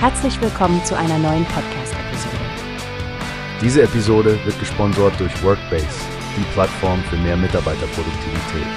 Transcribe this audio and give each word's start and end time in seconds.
Herzlich 0.00 0.40
willkommen 0.40 0.84
zu 0.84 0.96
einer 0.96 1.18
neuen 1.18 1.44
Podcast-Episode. 1.46 2.36
Diese 3.60 3.82
Episode 3.82 4.38
wird 4.44 4.56
gesponsert 4.60 5.18
durch 5.18 5.42
Workbase, 5.42 5.88
die 6.36 6.44
Plattform 6.52 7.02
für 7.10 7.16
mehr 7.16 7.36
Mitarbeiterproduktivität. 7.36 8.68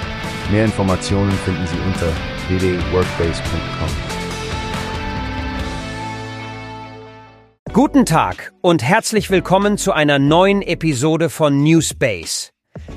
Mehr 0.50 0.64
Informationen 0.64 1.30
finden 1.30 1.64
Sie 1.68 1.78
unter 1.86 2.08
www.workbase.com. 2.48 3.88
Guten 7.72 8.04
Tag 8.04 8.52
und 8.60 8.82
herzlich 8.82 9.30
willkommen 9.30 9.78
zu 9.78 9.92
einer 9.92 10.18
neuen 10.18 10.60
Episode 10.60 11.30
von 11.30 11.62
Newspace. 11.62 12.52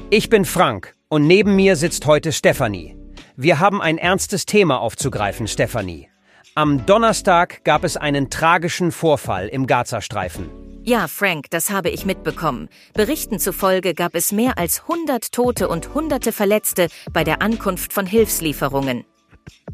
Ich 0.09 0.29
bin 0.29 0.45
Frank 0.45 0.95
und 1.09 1.27
neben 1.27 1.55
mir 1.55 1.75
sitzt 1.75 2.07
heute 2.07 2.31
Stefanie. 2.31 2.97
Wir 3.35 3.59
haben 3.59 3.83
ein 3.83 3.99
ernstes 3.99 4.47
Thema 4.47 4.79
aufzugreifen, 4.81 5.47
Stefanie. 5.47 6.09
Am 6.57 6.85
Donnerstag 6.85 7.65
gab 7.65 7.83
es 7.83 7.97
einen 7.97 8.29
tragischen 8.29 8.93
Vorfall 8.93 9.49
im 9.49 9.67
Gazastreifen. 9.67 10.49
Ja, 10.85 11.09
Frank, 11.09 11.49
das 11.49 11.69
habe 11.69 11.89
ich 11.89 12.05
mitbekommen. 12.05 12.69
Berichten 12.93 13.39
zufolge 13.39 13.93
gab 13.93 14.15
es 14.15 14.31
mehr 14.31 14.57
als 14.57 14.83
100 14.83 15.33
Tote 15.33 15.67
und 15.67 15.93
Hunderte 15.93 16.31
Verletzte 16.31 16.87
bei 17.11 17.25
der 17.25 17.41
Ankunft 17.41 17.91
von 17.91 18.05
Hilfslieferungen. 18.05 19.03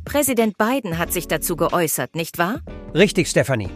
Präsident 0.06 0.58
Biden 0.58 0.98
hat 0.98 1.14
sich 1.14 1.28
dazu 1.28 1.56
geäußert, 1.56 2.16
nicht 2.16 2.40
wahr? 2.40 2.62
Richtig, 2.96 3.28
Stefanie. 3.28 3.70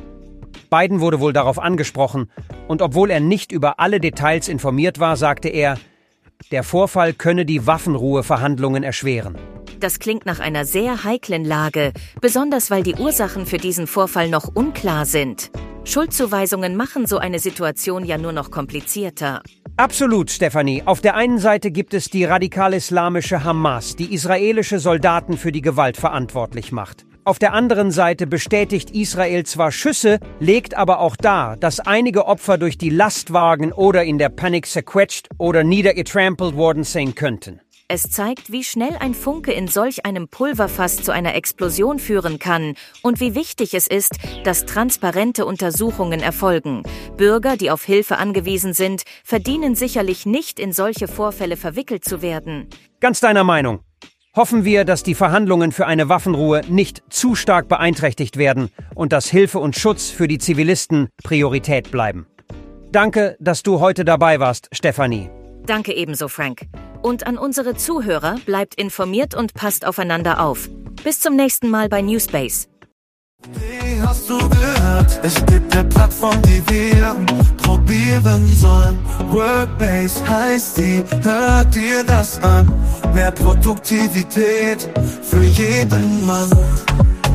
Biden 0.71 0.99
wurde 0.99 1.19
wohl 1.19 1.31
darauf 1.31 1.59
angesprochen 1.59 2.31
und 2.67 2.81
obwohl 2.81 3.11
er 3.11 3.19
nicht 3.19 3.51
über 3.51 3.79
alle 3.79 3.99
Details 3.99 4.47
informiert 4.47 4.99
war, 4.99 5.15
sagte 5.15 5.49
er, 5.49 5.77
der 6.49 6.63
Vorfall 6.63 7.13
könne 7.13 7.45
die 7.45 7.67
Waffenruheverhandlungen 7.67 8.81
erschweren. 8.81 9.37
Das 9.79 9.99
klingt 9.99 10.25
nach 10.25 10.39
einer 10.39 10.65
sehr 10.65 11.03
heiklen 11.03 11.43
Lage, 11.43 11.91
besonders 12.21 12.71
weil 12.71 12.83
die 12.83 12.95
Ursachen 12.95 13.45
für 13.45 13.57
diesen 13.57 13.87
Vorfall 13.87 14.29
noch 14.29 14.49
unklar 14.53 15.05
sind. 15.05 15.51
Schuldzuweisungen 15.83 16.75
machen 16.75 17.05
so 17.05 17.17
eine 17.17 17.39
Situation 17.39 18.05
ja 18.05 18.17
nur 18.17 18.31
noch 18.31 18.49
komplizierter. 18.49 19.43
Absolut, 19.77 20.31
Stefanie. 20.31 20.83
Auf 20.85 21.01
der 21.01 21.15
einen 21.15 21.37
Seite 21.37 21.69
gibt 21.69 21.93
es 21.93 22.09
die 22.09 22.23
radikal-islamische 22.23 23.43
Hamas, 23.43 23.95
die 23.95 24.13
israelische 24.13 24.79
Soldaten 24.79 25.37
für 25.37 25.51
die 25.51 25.61
Gewalt 25.61 25.97
verantwortlich 25.97 26.71
macht. 26.71 27.05
Auf 27.27 27.39
der 27.39 27.53
anderen 27.53 27.91
Seite 27.91 28.27
bestätigt 28.27 28.91
Israel 28.91 29.45
zwar 29.45 29.71
Schüsse, 29.71 30.19
legt 30.39 30.77
aber 30.77 30.99
auch 30.99 31.15
dar, 31.15 31.57
dass 31.57 31.79
einige 31.79 32.27
Opfer 32.27 32.57
durch 32.57 32.77
die 32.77 32.91
Lastwagen 32.91 33.73
oder 33.73 34.03
in 34.03 34.17
der 34.17 34.29
Panik 34.29 34.67
sequetscht 34.67 35.29
oder 35.39 35.63
niedergetrampelt 35.63 36.55
worden 36.55 36.83
sein 36.83 37.15
könnten. 37.15 37.61
Es 37.87 38.09
zeigt, 38.09 38.51
wie 38.51 38.63
schnell 38.63 38.97
ein 38.99 39.13
Funke 39.13 39.51
in 39.51 39.67
solch 39.67 40.07
einem 40.07 40.27
Pulverfass 40.27 41.03
zu 41.03 41.11
einer 41.11 41.35
Explosion 41.35 41.99
führen 41.99 42.39
kann 42.39 42.73
und 43.03 43.19
wie 43.19 43.35
wichtig 43.35 43.75
es 43.75 43.85
ist, 43.85 44.13
dass 44.43 44.65
transparente 44.65 45.45
Untersuchungen 45.45 46.19
erfolgen. 46.19 46.81
Bürger, 47.15 47.57
die 47.57 47.69
auf 47.69 47.83
Hilfe 47.83 48.17
angewiesen 48.17 48.73
sind, 48.73 49.03
verdienen 49.23 49.75
sicherlich 49.75 50.25
nicht, 50.25 50.59
in 50.59 50.73
solche 50.73 51.07
Vorfälle 51.07 51.57
verwickelt 51.57 52.03
zu 52.03 52.23
werden. 52.23 52.67
Ganz 53.01 53.19
deiner 53.19 53.43
Meinung. 53.43 53.81
Hoffen 54.35 54.65
wir, 54.65 54.83
dass 54.83 55.03
die 55.03 55.13
Verhandlungen 55.13 55.71
für 55.71 55.85
eine 55.85 56.09
Waffenruhe 56.09 56.61
nicht 56.67 57.03
zu 57.09 57.35
stark 57.35 57.69
beeinträchtigt 57.69 58.37
werden 58.37 58.71
und 58.95 59.13
dass 59.13 59.29
Hilfe 59.29 59.59
und 59.59 59.75
Schutz 59.75 60.09
für 60.09 60.27
die 60.27 60.39
Zivilisten 60.39 61.09
Priorität 61.23 61.91
bleiben. 61.91 62.25
Danke, 62.91 63.37
dass 63.39 63.61
du 63.61 63.79
heute 63.79 64.05
dabei 64.05 64.39
warst, 64.39 64.69
Stefanie. 64.71 65.29
Danke 65.67 65.93
ebenso, 65.93 66.27
Frank. 66.27 66.67
Und 67.05 67.27
an 67.27 67.37
unsere 67.37 67.75
Zuhörer 67.75 68.37
bleibt 68.47 68.73
informiert 68.73 69.35
und 69.35 69.53
passt 69.53 69.85
aufeinander 69.85 70.41
auf. 70.43 70.67
Bis 71.03 71.19
zum 71.19 71.35
nächsten 71.35 71.69
Mal 71.69 71.87
bei 71.87 72.01
Newspace. 72.01 72.67
Wie 73.53 74.01
hast 74.01 74.27
du 74.27 74.39
gehört? 74.49 75.19
Es 75.21 75.35
gibt 75.45 75.71
eine 75.75 75.87
Plattform, 75.87 76.41
die 76.41 76.63
wir 76.67 77.15
probieren 77.57 78.47
sollen. 78.47 78.97
Workbase 79.29 80.27
heißt 80.27 80.77
die, 80.79 81.03
hört 81.21 81.75
dir 81.75 82.03
das 82.03 82.41
an. 82.41 82.73
Mehr 83.13 83.29
Produktivität 83.29 84.89
für 85.21 85.43
jeden 85.43 86.25
Mann. 86.25 86.49